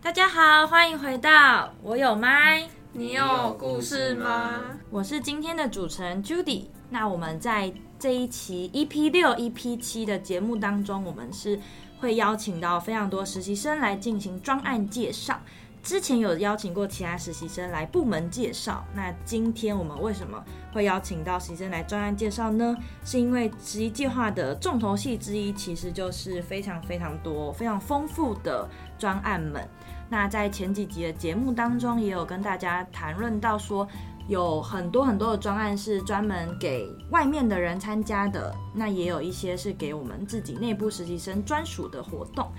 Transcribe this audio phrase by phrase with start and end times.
[0.00, 4.60] 大家好，欢迎回到我有麦，你有故事吗？
[4.90, 6.66] 我是今天的主持人 Judy。
[6.88, 11.60] 那我们在这一期 EP 六、EP 七的节目当中，我们是
[11.98, 15.40] 会邀请到非常多实习生来进行专案介绍。
[15.82, 22.76] 之前有邀请过其他实习生来部门介绍，那今天我们为什么会邀请到实习生来专案介绍呢？
[23.04, 28.68] 是因为实习计划的重头戏之一，其实就是非常非常多、非常丰富的
[28.98, 29.66] 专案们。
[30.10, 33.88] 那在前几集的节目当中，也有跟大家谈论到说，
[34.26, 42.50] 有很多很多的专案是专门给外面的人参加的，那也有一些是给我们自己内部实习生专属的活动，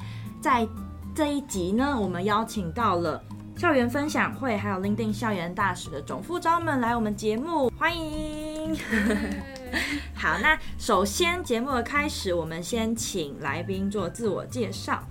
[0.42, 0.68] 在。
[1.16, 3.22] 这一集呢，我们邀请到了
[3.58, 8.76] 校园分享会还有 LinkedIn 校园大使的总副招们来我们节目，欢迎。
[10.16, 15.04] 好，那首先节目的开始，我们先请来宾做自我介绍。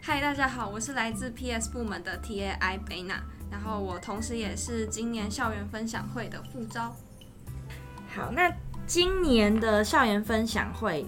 [0.00, 6.94] 嗨，大家好，我是来自 PS 部门的 TAI 贝娜，然后我同时也是今年校园分享会的副招。
[8.14, 8.50] 好，那
[8.86, 11.04] 今年的校园分享会，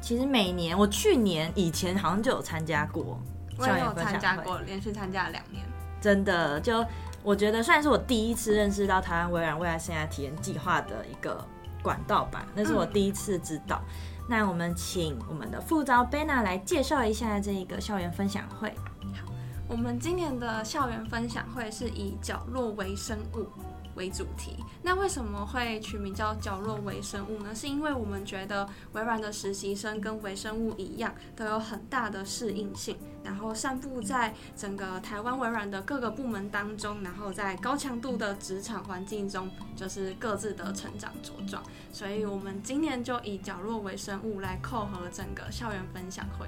[0.00, 3.20] 其实每年我去年以前好像就有参加过。
[3.58, 5.64] 我也有参加过，连续参加了两年。
[6.00, 6.84] 真的，就
[7.22, 11.44] 我觉得算是我第一次认识到台湾微软未来生涯体验计划的一个
[11.82, 13.82] 管道吧，那是我第一次知道。
[13.84, 18.72] 嗯、那我们请我们的副招 Benna 来介绍一下这一个校园分享会。
[19.12, 19.32] 好，
[19.66, 23.48] 我们今年的校园分享会是以角落微生物
[23.96, 27.52] 为主题，那为什么会取名叫角落微生物呢？
[27.52, 32.96] 是因为我们觉得微软的实习生跟微生物一样，都有很大的适应性，
[33.28, 41.62] 然后散布在整个台湾微软的各个部门当中，然后在高强度的职场环境中，就是各自的成长茁壮。
[41.92, 46.46] 所以我们今年就以角落微生物来扣合整个校园分享会。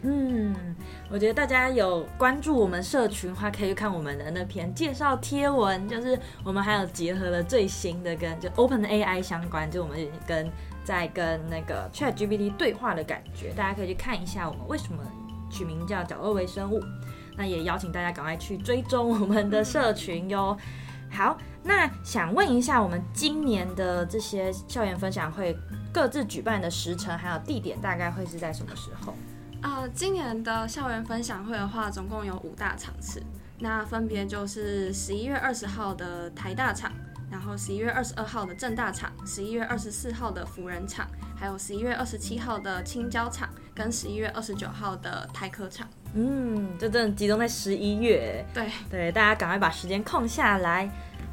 [0.00, 0.74] 嗯，
[1.10, 10.50] 我觉得大家有关注我们社群的话，可以去看我们的那篇介绍贴文，就是我们还有结合了最新的跟就 Open AI 相关，就我们跟
[10.84, 15.02] 在跟那个 Chat GPT 对话的感觉，大家可以去看一下我们为什么
[15.50, 16.82] 取名叫角落微生物。
[17.36, 20.56] 那也邀请大家赶快去追踪我们的社群哟。
[21.10, 25.56] 好，那想问一下，我们今年的这些校园分享会
[25.92, 29.14] 各自举办的时程还有地点，大概会是在什么时候？
[29.62, 33.22] 呃，今年的校园分享会的话，总共有五大场次，
[33.58, 36.92] 那分别就是十一月二十号的台大场，
[37.30, 41.06] 然后十一月二十二号的正大场，十一月二十四号的辅仁场，
[41.36, 45.86] 还有十一月二十七号的青椒场，跟十一月二十九号的台科场。
[46.14, 48.44] 嗯，就真的集中在十一月。
[48.54, 50.90] 对对，大家赶快把时间空下来。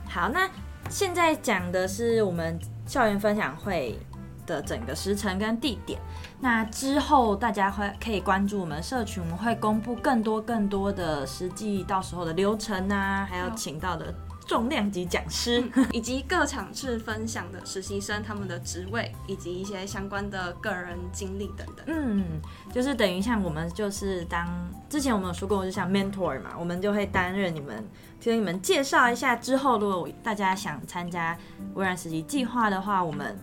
[0.09, 0.50] 好，那
[0.89, 3.97] 现在讲的是我们校园分享会
[4.45, 6.00] 的整个时程跟地点。
[6.41, 14.13] 那之后大家会可以关注我们社群，我们会公布更多更多的实际到时候的流程啊，还有请到的
[14.45, 21.85] 重量级讲师，嗯， 以及各场次分享的实习生他们的职位以及一些相关的个人经历等等。
[21.88, 22.39] 嗯，
[22.72, 24.47] 就是等于像我们就是当
[24.89, 27.84] 之前我们有说过，就像 mentor 嘛，我们就会担任你们，
[28.19, 31.38] 听你们介绍一下之后，如果大家想参加
[31.73, 33.38] 微软实习计划的话，我们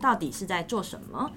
[0.00, 1.30] 到底是在做什么？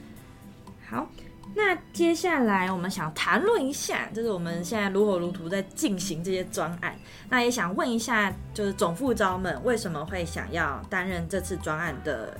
[0.89, 1.07] 好，
[1.53, 6.95] 那接下来我们想谈论一下，就是我们现在如火如荼在进行这些专案。
[7.29, 12.37] 那也想问一下，就是总副招们为什么会想要担任这次专案的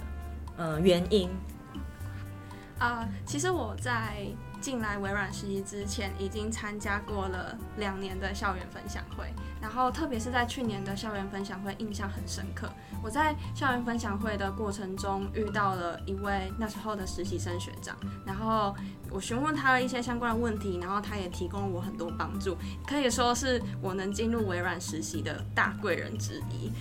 [0.56, 1.30] 呃原因？
[2.80, 4.26] 啊、呃，其实我在
[4.62, 12.70] 进来微软实习之前，已经参加过了两年的校园分享会，然后特别是在去年的校园分享会，印象很深刻。
[13.04, 18.76] 我在校园分享会的过程中遇到了一位那时候的实习生学长，然后
[19.10, 22.56] 我询问他的一些相关的问题，然后他也提供了我很多帮助，
[22.88, 26.72] 可以说是我能进入微软实习的大贵人之一。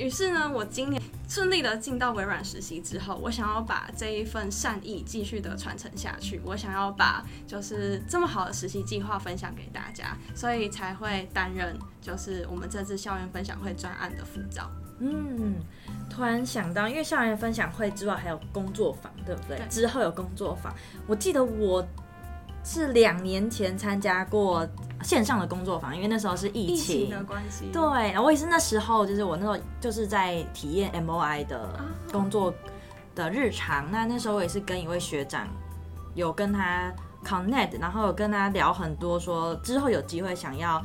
[0.00, 14.70] 于是呢，我今年顺利的进到微软实习之后，我想要把这一份善意继续的传承下去，我想要把就是这么好的实习计划分享给大家，所以才会担任就是我们这次校园分享会专案的副招。
[15.00, 15.56] 嗯，
[16.08, 19.58] 突然想到，因为校园分享会之外还有工作坊，对不对？
[19.58, 19.66] 对。
[19.68, 20.74] 之后有工作坊，
[21.06, 21.86] 我记得我
[22.62, 24.66] 是两年前参加过
[25.02, 27.70] 线上的工作坊，因为那时候是疫情，疫情的关系。
[27.72, 31.80] 对，我也是那时候，就是我那时候就是在体验 MOI 的
[32.12, 32.52] 工作
[33.14, 33.84] 的日常。
[33.86, 35.48] 啊、那那时候我也是跟一位学长
[36.14, 36.92] 有跟他
[37.24, 40.82] connect，然后有跟他聊很多，说之后有机会想要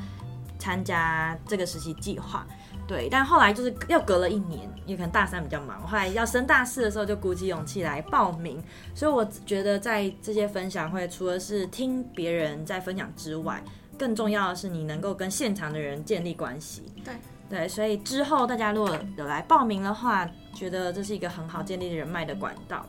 [0.57, 2.48] 参加这个实习计划。
[2.88, 8.62] 对，但后来就是又隔了一年，也可能大三比较忙，后来要升大四的时候就鼓起勇气来报名。
[8.94, 13.64] 所以我觉得在这些分享会，除了是听别人在分享之外，
[13.98, 16.84] 更重要的是你能够跟现场的人建立关系。
[17.04, 17.14] 对
[17.50, 22.86] 对，所以之后大家如果有来报名的话，觉得这是一个很好建立人脉的管道。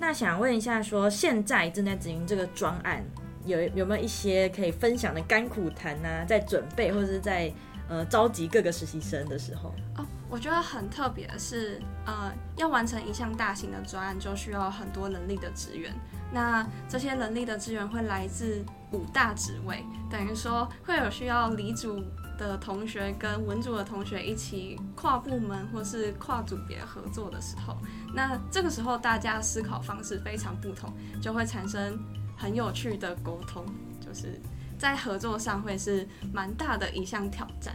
[0.00, 3.04] 那想问一下说，说现在正在执行这个专案，
[3.44, 6.24] 有有没有一些可以分享的甘苦谈呢？
[6.26, 7.52] 在准备或者是在
[7.88, 9.74] 呃召集各个实习生的时候？
[9.96, 15.92] 哦，我觉得很特别的是，呃，要完成一项大型的专案，就需要很多能力的资源。
[16.30, 18.62] 那这些能力的资源会来自
[18.92, 22.04] 五大职位，等于说会有需要理组
[22.36, 27.78] 的同学跟文组的同学一起跨部门或是跨组别合作的时候，
[28.14, 30.92] 那这个时候大家思考方式非常不同，
[31.22, 31.98] 就会产生
[32.36, 33.64] 很有趣的沟通，
[33.98, 34.38] 就是
[34.78, 37.74] 在合作上会是蛮大的一项挑战。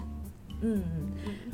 [0.61, 0.81] 嗯，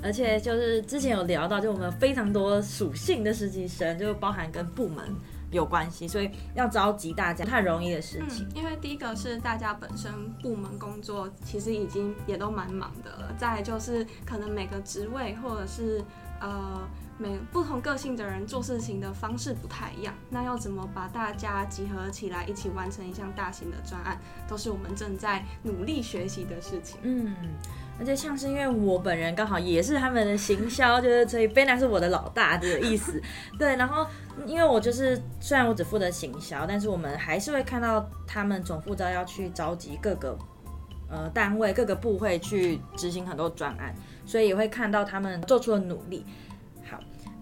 [0.04, 5.04] 而且就是之前有聊到，就我们非常多属性的实习生，就包含跟部门
[5.50, 8.48] 有关系，所以要召集大家不太容易的事情。
[8.48, 10.12] 嗯，因为第一个是大家本身
[10.44, 16.04] 部门工作其实已经也都蛮忙的了，再来就是可能每个职位或者是
[16.40, 16.88] 呃
[17.22, 24.18] 每不同个性的人做事情的方式不太一样，那要怎么把大家集合起来一起完成一项大型的专案，
[24.48, 26.98] 都是我们正在努力学习的事情。
[27.04, 27.36] 嗯。
[28.00, 33.22] 而且像是因为我本人刚好也是他们的行销，就是所以 Bena 是我的老大的意思，
[33.60, 33.76] 对。
[33.76, 34.08] 然后
[34.46, 40.38] 因为我就是虽然我只负责行销，但是我们还是会看到他们总负责要去召集各个
[41.10, 43.94] 呃单位、各个部会去执行很多专案，
[44.26, 46.26] 所以也会看到他们做出的努力。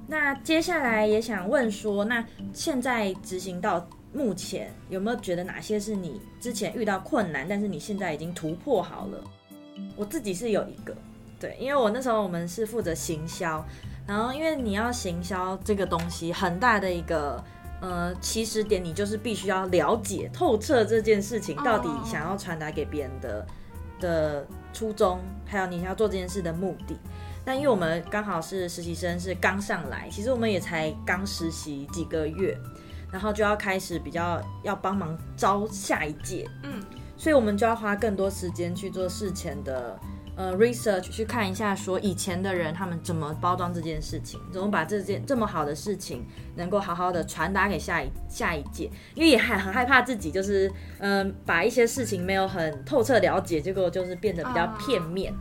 [0.08, 9.24] 好，那接下来也想问说，那现在执行到目前有没有觉得哪些是你之前遇到困难，但是你现在已经突破好了？
[9.96, 10.96] 我自己是有一个，
[11.40, 13.64] 对，因为我那时候我们是负责行销，
[14.08, 17.44] 然后因为你要行销这个东西，很大的一个
[17.82, 23.48] 呃起始点，你就是必须要了解透彻这件事情到底想要传达给别人的
[24.00, 26.98] 的初衷，还有你要做这件事的目的。
[27.48, 32.60] 但因为我们刚好是实习生，是刚上来，其实我们也才刚实习几个月，
[33.10, 36.84] 然后就要开始比较要帮忙招下一届，嗯。
[37.16, 39.98] 所以，我们就要花更多时间去做事前的
[40.38, 46.24] 呃 research，去看一下说以前的人他们怎么包装这件事情，怎么把这件这么好的事情
[46.56, 48.90] 能够好好的传达给下一下一届。
[49.16, 55.34] 因为也很很害怕自己就是嗯、呃、把一些事情没有很透彻了解，结果就是变得比较片面。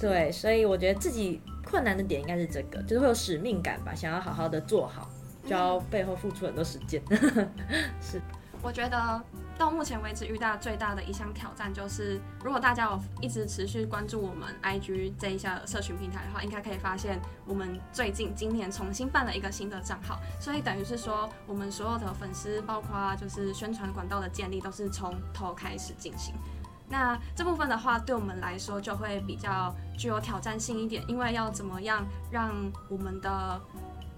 [0.00, 5.10] 对，所以我觉得自己困难的点应该是这个，就是会有使命感吧，想要好好的做好，
[5.44, 7.02] 就要背后付出很多时间。
[8.00, 8.20] 是，
[8.64, 9.22] 我觉得。
[9.56, 26.34] 到目前为止遇到最大的一项挑战就是，如果大家有一直持续关注我们 IG 这一项社群平台的话，应该可以发现我们最近今年重新办了一个新的账号，所以等于是说我们所有的粉丝，包括就是宣传管道的建立，都是从头开始进行。
[26.88, 32.50] 那这部分的话，对我们来说就会比较具有挑战性一点，因为要怎么样让
[32.88, 33.60] 我们的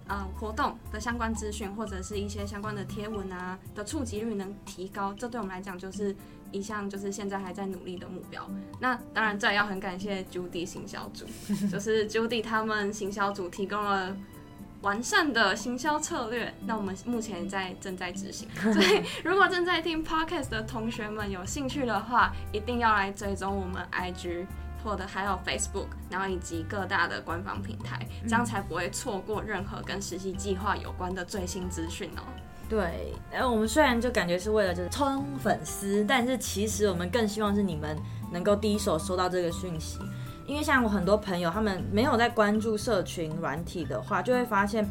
[0.08, 6.14] 呃，活动的相关资讯或者是一些相关的贴文啊的触及率能提高，这对我们来讲就是
[6.52, 8.48] 一项就是现在还在努力的目标。
[8.78, 11.24] 那当然，这也要很感谢 Judy 行销组，
[11.70, 14.16] 就是 Judy 他们行销组提供了
[14.82, 18.48] 完善的行销策略，那我们目前在正在执行。
[18.62, 24.46] 所以，如果正在听 Podcast 的同学们有兴趣的话，一定要来追踪我们 IG。
[24.86, 32.22] 或者还有 Facebook，然后以及各大的官方平台，这样才不会错过任何跟实习计划有关的最新资讯哦。
[32.68, 37.96] 对，然后我们虽然就感觉是为了就是冲粉丝，但是其实我们更希望是你们
[38.32, 39.98] 能够第一手收到这个讯息，
[40.46, 44.88] 因为像我很多朋友，他们没有在关注社群软体的话，就会发现。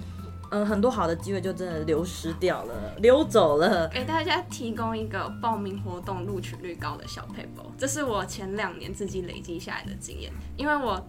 [0.52, 3.88] 嗯，很多好的机会就真的流失掉了，溜走了。
[3.90, 11.02] 给大家提供一个报名活动录取率高的小 paper，，这是我前两年自己累积下来的经验，因为我。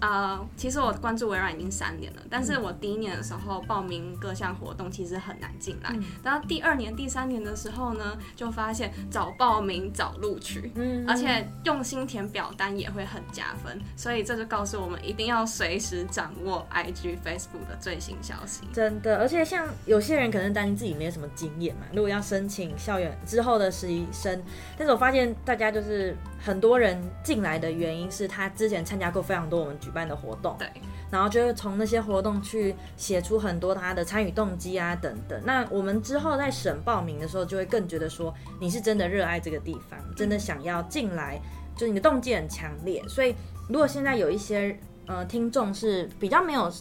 [0.00, 18.62] 呃，其实我关注微软已经三年了，但是我第一年的时候报名各项活动其实很难进来，然后第二年、第三年的时候呢，就发现早报名早录取，嗯，而且用心填表单也会很加分，所以这就告诉我们一定要随时掌握 IG、Facebook 的最新消息。
[18.72, 24.42] 真的，而且像有些人可能担心自己没有什么经验嘛，如果要申请校园之后的实习生，
[24.78, 26.16] 但是我发现大家就是。
[26.42, 30.66] 很多人进来的原因是他之前参加过非常多我们举办的活动，对，
[31.10, 35.38] 然后就会从那些活动去写出很多他的参与动机啊等等。
[35.44, 41.40] 那我们之后在审报名的时候，就会更觉得说你是真的热爱这个地方，真的想要进来，
[41.76, 43.02] 就你的动机很强烈。
[43.06, 43.34] 所以
[43.68, 46.72] 如果现在有一些呃听众是比较没有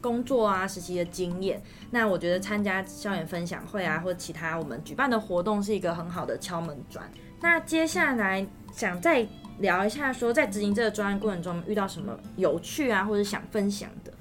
[0.00, 7.08] 工作啊实习的经验，那我觉得参加校园分享会啊或者其他我们举办的活动是一个很好的敲门砖。
[7.40, 8.46] 那接下来。
[8.70, 9.26] 想再
[9.58, 14.12] 聊一下，说在执行这个专案过程中遇到什么有趣啊，或者想分享的。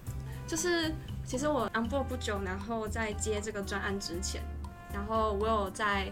[0.47, 0.91] 就是
[1.23, 4.41] 其实我 on board 不久，然后在接这个专案之前，
[4.91, 6.11] 然后我有在。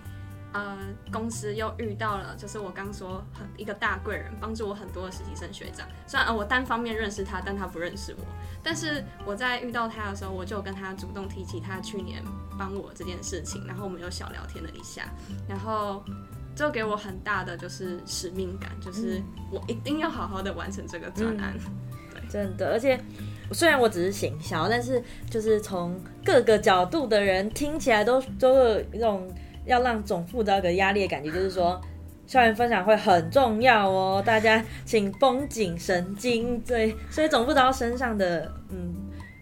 [0.54, 0.78] 呃，
[1.12, 5.86] 公司又遇到了，就是我刚说很一个大贵人，帮助我很多的实习生学长。
[6.08, 8.24] 虽然呃我单方面认识他，但他不认识我。
[8.64, 12.24] 但是我在遇到他的时候，我就跟他主动提起他去年
[12.58, 15.04] 帮我这件事情，然后我们又小聊天了一下，
[15.46, 16.02] 然后
[16.56, 19.22] 就给我很大的就是使命感，就是
[19.52, 21.54] 我一定要好好的完成这个专案。
[21.58, 21.72] 嗯、
[22.14, 23.00] 对，真的，而且
[23.52, 29.30] 虽然我只是行销，但是就是从各个角度的人听起来都都有一种。
[29.66, 31.82] 要让总部的个压力的感觉，就是说，
[32.28, 36.60] 校园分享会很重要哦，大家请绷紧神经。
[36.60, 38.94] 对，所以总部到身上的，嗯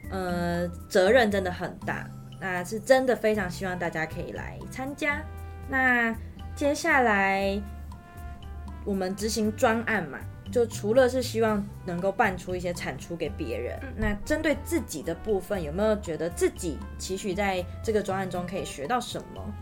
[0.09, 5.21] 呃，责任真的很大，那是真的非常希望大家可以来参加。
[5.67, 6.15] 那
[6.55, 7.61] 接下来
[8.85, 10.19] 我们执行专案嘛，
[10.51, 19.53] 就除了是希望能够办出一些产出给别人，那针对自己的部分，有没有觉得自己期许在这个专案中可以学到什么？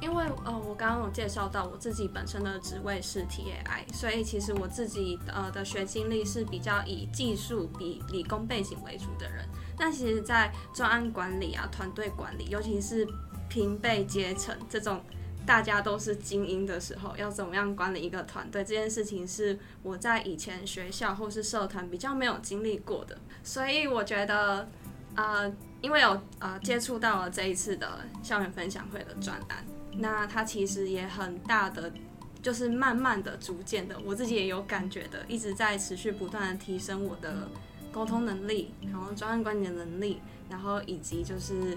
[0.00, 9.44] 因为呃，我刚刚有介绍到我自己本身的职位是 TAI，所以其实我自己呃的学经历是比较以技术、比理工背景为主的人。
[9.78, 13.06] 那其实，在专案管理啊、团队管理，尤其是
[13.48, 15.00] 平辈阶层这种
[15.44, 23.18] 大家都是精英的时候，要怎么样管理一个团队，这件事情是我在以前学校或是社团比较没有经历过的。
[23.42, 24.68] 所以我觉得，
[25.16, 29.64] 呃，因为有呃接触到了这一次的校园分享会的专栏。
[29.94, 31.92] 那它其实也很大的，
[32.40, 37.48] 就是慢慢的、逐渐的，我自己也有感觉的，一直在持续不断的提升我的
[37.90, 41.76] 沟通能力，然后专案管理的能力，然后以及就是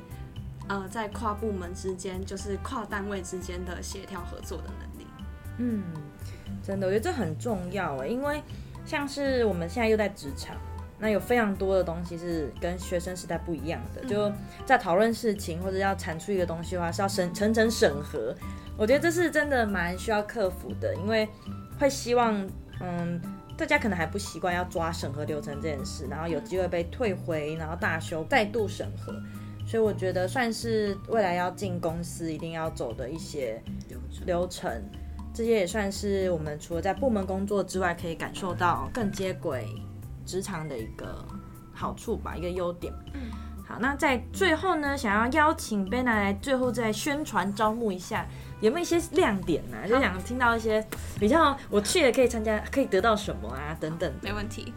[0.68, 5.08] 呃在跨部门之间，就是跨单位之间的协调合作的能力。
[5.58, 5.84] 嗯，
[6.64, 8.42] 真的，我觉得这很重要诶，因为
[8.86, 10.56] 像是我们现在又在职场。
[10.98, 14.32] 那有非常多的东西是跟学生时代不一样的，就
[14.66, 18.34] 在讨论事情或者要产出一个东西的话，是要审层层审核。
[18.78, 21.28] 我觉得这是真的蛮需要克服的，因为
[21.78, 22.34] 会希望，
[22.80, 23.22] 嗯，
[23.58, 29.14] 大家可能还不习惯要抓审核流程这件事，然后有机会被退回，然后大修再度审核。
[29.66, 33.62] 所以我觉得算是未来要进公司一定要走的一些
[34.26, 34.72] 流程，
[35.34, 39.68] 这些也算是我们除了在部门工作之外，可以感受到更接轨。
[40.26, 41.24] 职场的一个
[41.72, 42.92] 好处吧，一个优点。
[43.14, 43.30] 嗯，
[43.64, 48.26] 好，那在最后呢，想要邀请 Bena 来最后再宣传招募一下，
[48.60, 49.86] 有没有一些亮点呢、啊？
[49.88, 50.84] 就想听到一些
[51.20, 54.12] 比较我去了可以参加，可以得到什么啊等等。
[54.20, 54.74] 没问题。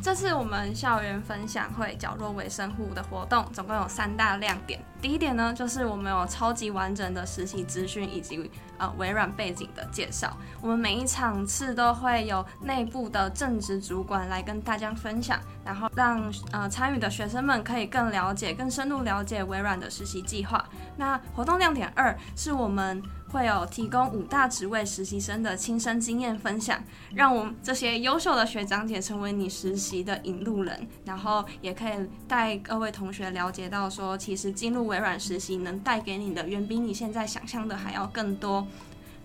[0.00, 4.80] 这次我们校园分享会角落微生物的活动，总共有三大亮点。
[5.00, 10.36] 第一点呢，就是我们有超级完整的实习资讯以及呃微软背景的介绍。
[10.60, 20.64] 我们每一场次都会有内部的正职主管来跟大家分享，然后让呃参与的学生们可以更了解、更深入了解微软的实习计划。
[20.96, 23.02] 那活动亮点二是我们。
[23.30, 26.82] 会有提供五大职位实习生的亲身经验分享，
[27.14, 31.92] 让我们这些优秀的学长姐成为你实习的引路人，然后也可以
[32.26, 38.66] 带各位同学了解到说，其实进入微软实习能带给你的远比你现在想象的还要更多。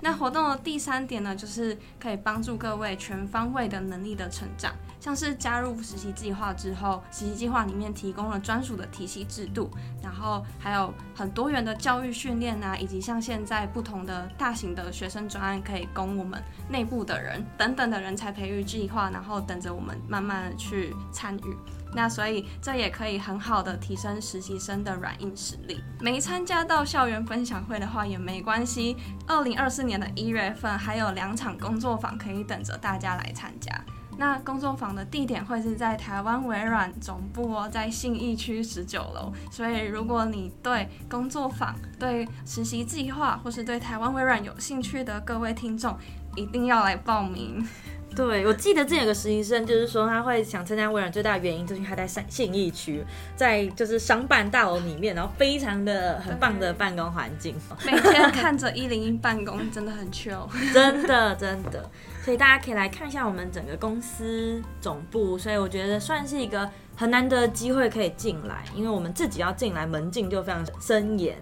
[0.01, 4.73] 那活动的第三点呢，就是可以帮助各位全方位的能力的成长。
[5.03, 9.69] 像是加入实习计划之后，实习计划里面提供了专属的体系制度，
[10.01, 21.57] 然后还有很多元的教育训练啊，以及像现在不同的大型的学生专案，可以供我们内部的人等等的人才培育计划，然后等着我们慢慢的去参与。
[21.93, 25.83] 那所以这也可以很好的提升实习生的软硬实力。
[25.99, 28.95] 没参加到校园分享会的话也没关系，
[29.27, 33.69] 二零二四年的一月份还有两场工作坊可以等着大家来参加。
[34.17, 39.31] 那工作坊的地点会是在台湾微软总部哦，在信义区十九楼。
[39.51, 45.97] 所以如果你对工作坊、对实习计划或是对台湾微软有兴趣的各位听众，
[46.35, 47.67] 一定要来报名。
[48.15, 53.03] 对，我记得之前有个实习生，就是说他会想参加微软最大的原因，就是他在信义区，
[53.35, 57.55] 在就是商办大楼里面，然后非常的很棒的办公环境，
[57.85, 61.89] 每天看着一零一办公， 真的很 chill，真的真的。
[62.23, 71.35] 所以大家可以来看一下我们整个公司总部，所以我觉得算是一个很难得的机会可以进来，因为我们自己要进来门禁就非常森严，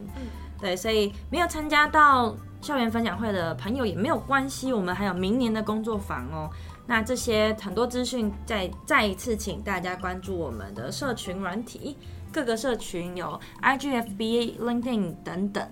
[0.59, 2.35] 对，所以没有参加到。
[2.61, 6.49] 校园分享会的朋友也没有关系，我们还有明年的工作坊哦。
[6.85, 11.97] 那这些很多资讯，再再一次请大家关注我们的社群软体，
[12.31, 15.67] 各个社群有 IG、FB、LinkedIn 等等。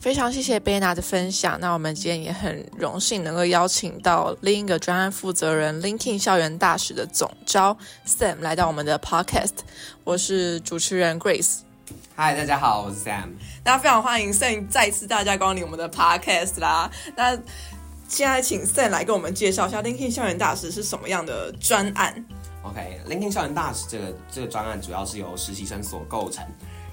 [0.00, 1.58] 非常谢谢贝娜的分享。
[1.60, 7.74] 那我们今天也很荣幸能够邀请到另一个专案负责人 LinkedIn 校园大使的总招
[8.04, 9.60] Sam 来到我们的 Podcast。
[10.02, 11.60] 我是主持人 Grace。
[12.16, 13.30] 嗨，大家好，我是 Sam。
[13.64, 16.88] 那非常欢迎 Sam 再次大驾光临我们的 Podcast 啦。
[17.16, 17.36] 那
[18.06, 22.24] 现在请 Sam 来跟我们介绍一下 LinkedIn 校园大使是什么样的专案。
[22.62, 26.46] OK，LinkedIn 校园大使这个这个专案主要是由实习生所构成。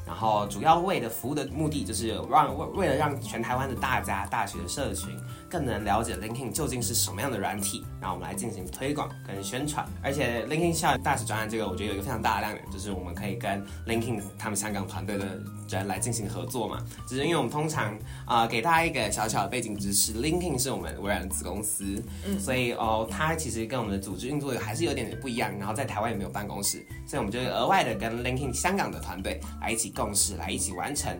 [0.07, 5.15] 然后主要为的服务的目的就是让为为了让全台湾的大家大学的社群
[5.51, 9.85] 更能了解 LinkedIn 究竟是什么样的软体，然后我们来进行推广跟宣传。
[10.01, 15.39] 而且 LinkedIn 校园大使专案这个，我觉得有一个非常大的亮点，就是我们可以跟 LinkedIn 他们香港团队的
[15.69, 16.83] 人来进行合作嘛。
[17.07, 17.93] 只是因为我们通常
[18.25, 25.55] 啊、呃，给大家一个小小的背景知识，LinkedIn 是我们微软的子公司，嗯，所以哦，它其实跟我们的组织运作还是有点点不一样。
[25.59, 29.91] 然后在台湾也没有办公室，所以我们就额外的跟 LinkedIn 香港的团队来一起。
[29.93, 31.13] 共事来一起完成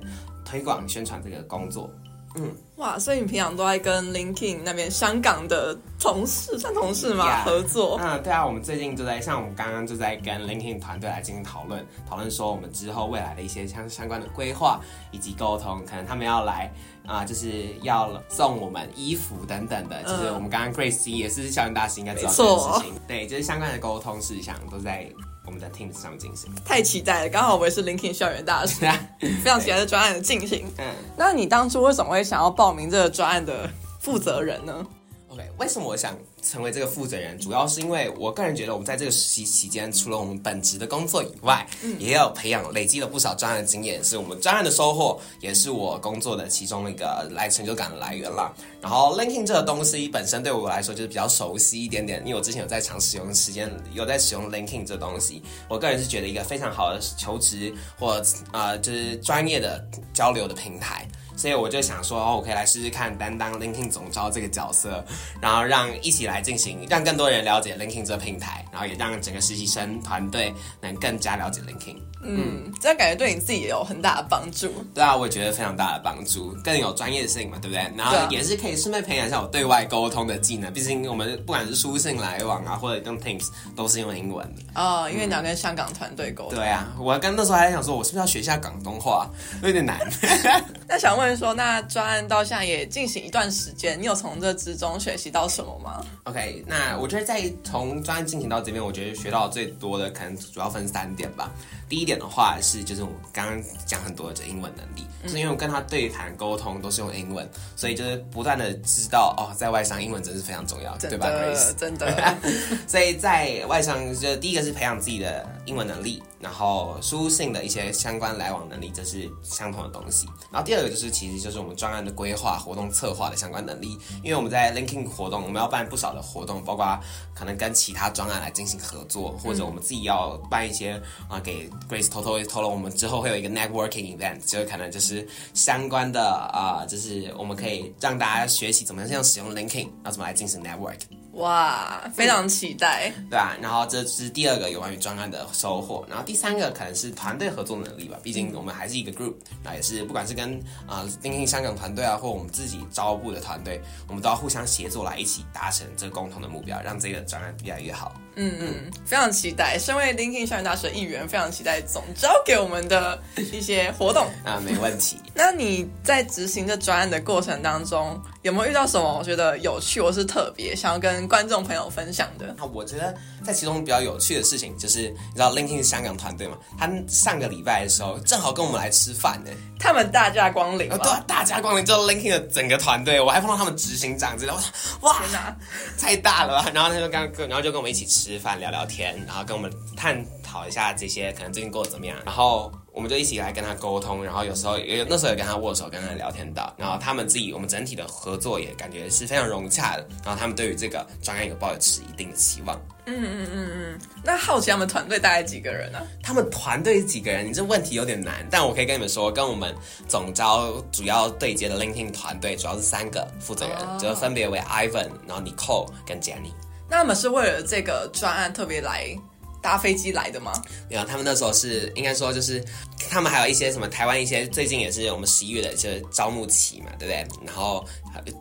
[0.46, 1.94] 推广宣传这个工作。
[2.36, 7.44] 嗯，哇，所以你平常都在跟 LinkedIn 那边香港的同事，算同事吗？Yeah.
[7.44, 8.00] 合作？
[8.02, 14.80] 嗯，对啊，我们最近就在像我们刚刚就在跟 LinkedIn 团队来进行讨论，讨论说我们之后未来的一些相相关的规划
[15.12, 16.72] 以及沟通，可能他们要来
[17.06, 25.10] 啊、呃，就是要送我们衣服等等的，就是我们刚刚 Grace 也是校园大使应该知道这件事情，对，就是相关的沟通事项都在。
[25.51, 27.29] 我们在 Teams 上面进行，太期待了！
[27.29, 28.86] 刚好我也是 LinkedIn 校园大使，
[29.43, 30.65] 非常期待这专案的进行。
[30.77, 30.86] 嗯，
[31.17, 34.86] 那你当初为什么会想要报名这个专案的负责人呢
[35.32, 37.40] ？OK，为什么我想成为这个负责人？
[37.40, 48.54] 主要是因为我个人觉得，我们在这个实习期间，除了我们本职的工作以外，嗯，也有培养、累积了不少专案的经验，是我们专案的收获，也是我工作的其中一个来成就感的来源啦。
[48.82, 58.18] 然后 linking 这个东西本身对我来说就是比较熟悉一点点，因为我之前有在长使用时间，有在使用 linking 这东西，我个人是觉得一个非常好的求职或
[58.52, 59.82] 啊、呃，就是专业的
[60.14, 61.08] 交流的平台。
[61.42, 65.04] 所以我就想说，哦，我可以来试试看担当 LinkedIn 总招这个角色，
[65.42, 71.98] 然后让一起来进行，让更多人了解 LinkedIn 这个平台，然后也让整个实习生团队能更加了解 LinkedIn。
[72.24, 74.72] 嗯，这样感觉对你自己也有很大的帮助。
[74.94, 77.92] 对啊，我也觉得非常大的帮助，更有专业性嘛，对不对？
[77.98, 80.72] 然后也是可以顺便培养一下我对外沟通的技能。
[80.72, 84.62] 毕竟我们不管是书信来往啊，或者用 Teams，都是用英文的。
[84.75, 86.60] 哦，因为你要跟香港团队沟通。
[86.60, 89.27] 对啊，我刚那时候还在想说，我是不是要学一下广东话？
[89.64, 90.00] 有点难。
[90.88, 101.51] 那想问说，那专案到现在也进行一段时间，你有从这之中学习到什么吗？OK，那我觉得在从专案进行到这边，我觉得学到最多的可能主要分三点吧。
[101.89, 111.75] 第一点的话是，就是我刚刚讲很多的这英文能力，嗯，是因为我跟他对谈沟通都是用英文，所以就是不断的知道哦，在外商英文真是非常重要，对吧，Grace？
[111.75, 112.37] 真的，
[112.87, 120.27] 所以在外商就第一个是培养自己的英文能力，然后书信的一些相关来往能力，这是相同的东西。
[120.51, 127.00] 然后第二个就是其实就是我们专案的规划、活动策划的相关能力，因为我们在 linkin 活动，我们要办不少的活动，包括
[127.34, 131.70] 可能跟其他专案来进行合作，或者我们自己要办一些啊给。
[131.90, 136.22] Grace 偷偷透露，我们之后会有一个 networking event，就可能就是相关的
[136.54, 141.00] 啊、就是我们可以让大家学习怎么样使用 Linking，然后怎么来进行 network。
[141.33, 148.17] 哇，非常期待，对啊，然后这是第二个有关于专案的收获，然后第三个可能是团队合作能力吧。
[148.22, 158.13] 毕竟我们还是一个 group，那也是不管是跟啊 LinkedIn 香港团队啊，或我们自己招募的团队，我们都要互相协作来一起达成这个共同的目标，让这个专案越来越好。
[158.35, 159.77] 嗯嗯，非常期待。
[159.77, 165.17] 身为 LinkedIn 校园大学的一员，非常期待总招给我们的一些活动 啊，没问题。
[165.33, 172.53] 那你在执行这专案的过程当中，有没有遇到什么我觉得有趣或是特别想要跟观众朋友分享的？
[172.57, 176.57] 那我觉得在其中比较有趣的事情，就是你知道 LinkedIn 是香港团队嘛？
[176.77, 179.51] 他上个礼拜的时候正好跟我们来吃饭呢。
[179.79, 184.60] 他们大驾光临，对，大驾光临，就 LinkedIn 的整个团队，我还碰到他们执行长之类的，
[185.01, 185.55] 哇，天哪，
[185.98, 186.72] 太大了吧？
[186.74, 192.72] 然后他就刚，然后就跟我们一起吃饭聊聊天，然后跟我们探讨一下这些可能最近过得怎么样，然后。
[192.94, 202.77] 我们就一起来跟他沟通，然后有时候也有那时候也跟他握手，跟他聊天的，然后他们自己我们整体的合作也感觉是非常融洽的，然后他们对于这个专案有抱有持一定的期望。
[203.05, 206.00] 嗯嗯嗯嗯，那好奇他们团队大概几个人呢？
[206.00, 206.03] 啊？
[206.22, 207.48] 他们团队几个人？
[207.48, 209.74] 你这问题有点难，但我可以跟你们说，跟我们
[210.05, 216.51] 总招主要对接的 LinkedIn 团队主要是三个负责人，哦、就分别为 Ivan，然后 Nicole 跟 Jenny。
[216.90, 219.18] 那他们是为了这个专案特别来？
[219.62, 220.52] 搭飞机来的吗？
[220.90, 222.64] 没有，他们那时候是应该说就是，
[223.10, 227.28] 他们还有一些什么台湾一些最近也是我们十一月的就是招募期嘛，对不对？
[227.46, 227.86] 然后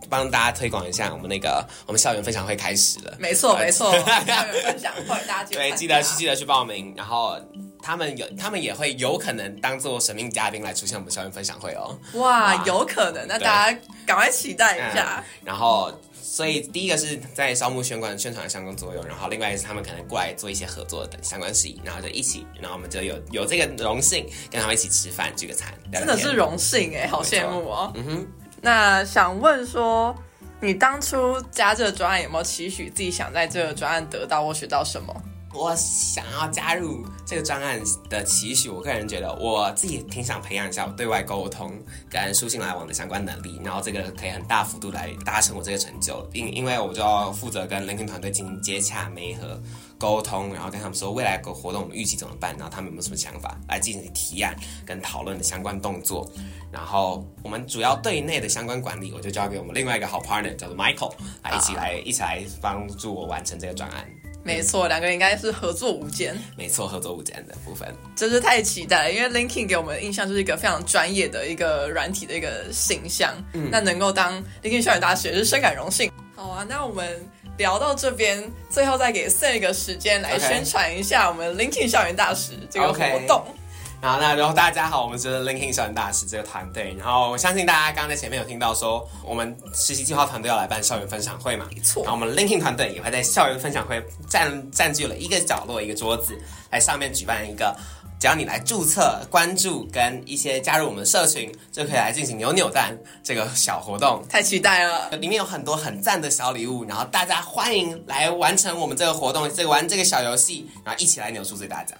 [0.08, 3.14] 帮大家推广一下我们那个我们校园分享会开始了。
[3.18, 6.94] 没错没错，校园分享会大家对记得去记得去报名。
[6.96, 7.38] 然后
[7.82, 11.96] 他们有，他们也会有可能当做神秘嘉宾来出现我们校园分享会哦。
[12.14, 15.22] 哇，哇有可能，那大家赶快期待一下。
[15.24, 15.92] 嗯、然后，
[16.30, 27.92] 所以第一个是在招募宣传宣传的相关作用，然后另外是他们可能过来做一些合作的相关事宜，然后就一起，然后我们就有有这个荣幸跟他们一起吃饭聚个餐，真的是荣幸哎，好羡慕哦。
[27.96, 28.26] 嗯哼，
[28.62, 30.14] 那想问说，
[30.60, 35.12] 你当初加这个专案有没有期许自己想在这个专案得到或学到什么？
[35.52, 41.72] 我想要加入这个专案的期许，我个人觉得我自己挺想培养一下我对外沟通
[42.08, 46.24] 跟书信来往的相关能力，然后这个可以很大幅度来达成我这个成就。
[46.32, 49.60] 因因为我就要负责跟 LinkedIn 团队进行接洽、媒合、
[49.98, 54.54] 沟通，然后跟他们说未来的活动我们预计怎么办，然后他们有没有什么想法来进行提案
[54.86, 56.30] 跟讨论的相关动作。
[56.70, 64.08] 然后我们主要对内的相关管理，我就交给我们另外一个好 partner 叫做 Michael 来一起来、一起来帮助我完成这个专案。
[64.56, 66.36] 没错，两个人应该是合作无间。
[66.56, 69.12] 没错，合作无间的部分，真是太期待了。
[69.12, 73.32] 因为 LinkedIn 给我们的印象就是一个非常专业的一个软体的一个形象。
[73.52, 76.10] 嗯，那能够当 LinkedIn 校园大使也是深感荣幸。
[76.34, 77.24] 好啊，那我们
[77.58, 83.44] 聊到这边，最后再给 Sam 一个时间来宣传一下我们 LinkedIn 校园大使这个活动。
[83.46, 83.59] Okay.
[84.02, 86.96] 好，那然后大家好，我们是 LinkedIn 校园大使这个团队。
[86.98, 91.66] 然后我相信大家刚刚在前面有听到说，我们实习计划团队要来办校园分享会嘛？
[91.70, 92.02] 没错。
[92.04, 96.34] 然后我们 LinkedIn 团队也会在校园分享会占占据了一个角落、一个桌子，
[96.70, 97.76] 来上面举办一个，
[98.18, 104.26] 只要你来注册、关注跟一些加入我们的社群，就可以来进行扭扭蛋这个小活动。
[104.30, 105.10] 太期待了！
[105.18, 111.98] 里面有很多很赞的小礼物，然后大家欢迎来完成我们这个活动，这个玩这个小游戏，然后一起来扭出最大奖。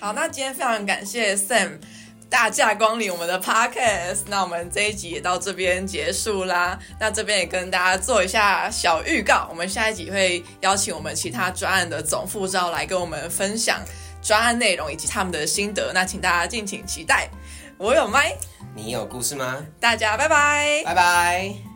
[0.00, 1.78] 好，那今天非常感谢 Sam
[2.30, 6.78] 大驾光临我们的 Podcast，那我们这一集也到这边结束啦。
[6.98, 13.80] 那这边也跟大家做一下小预告，我们下一集会邀请我们其他专案的总副招来跟我们分享
[14.22, 17.28] 专案内容以及他们的心得，那请大家敬请期待。
[17.76, 18.34] 我有麦，
[18.74, 19.66] 你有故事吗？
[19.78, 21.69] 大家拜拜，拜拜。